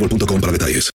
[0.00, 0.90] boostmobile.com para detalles.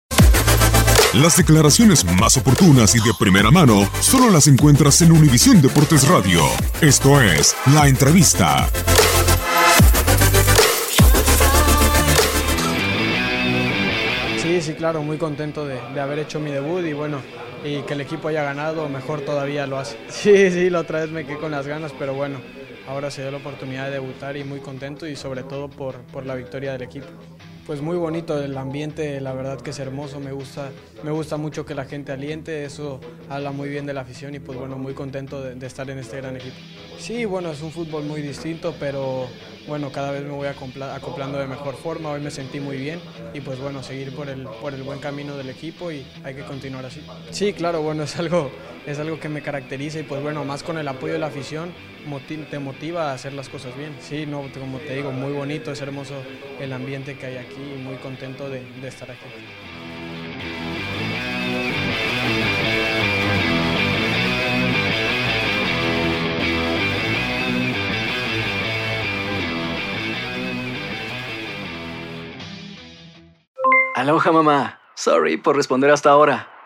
[1.13, 6.41] Las declaraciones más oportunas y de primera mano solo las encuentras en Univisión Deportes Radio.
[6.81, 8.67] Esto es La Entrevista.
[14.41, 17.21] Sí, sí, claro, muy contento de, de haber hecho mi debut y bueno,
[17.63, 19.97] y que el equipo haya ganado, mejor todavía lo hace.
[20.09, 22.39] Sí, sí, la otra vez me quedé con las ganas, pero bueno,
[22.87, 26.25] ahora se dio la oportunidad de debutar y muy contento y sobre todo por, por
[26.25, 27.07] la victoria del equipo.
[27.65, 30.69] Pues muy bonito el ambiente, la verdad que es hermoso, me gusta,
[31.01, 34.39] me gusta mucho que la gente aliente, eso habla muy bien de la afición y
[34.39, 36.55] pues bueno, muy contento de, estar en este gran equipo.
[36.99, 39.27] Sí, bueno, es un fútbol muy distinto, pero
[39.65, 42.99] bueno, cada vez me voy acopla- acoplando de mejor forma, hoy me sentí muy bien
[43.33, 46.43] y pues bueno, seguir por el, por el buen camino del equipo y hay que
[46.43, 46.99] continuar así.
[47.31, 48.51] Sí, claro, bueno, es algo,
[48.85, 51.73] es algo que me caracteriza y pues bueno, más con el apoyo de la afición
[52.49, 53.95] te motiva a hacer las cosas bien.
[53.99, 56.15] Sí, no, como te digo, muy bonito, es hermoso
[56.59, 59.19] el ambiente que hay aquí y muy contento de, de estar aquí.
[73.95, 74.79] Aloha mamá.
[74.95, 76.52] Sorry por responder hasta ahora.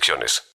[0.00, 0.42] restricciones.